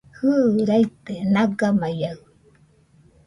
Jɨ, 0.15 0.29
raite 0.69 1.13
nagamaiaɨ 1.33 2.19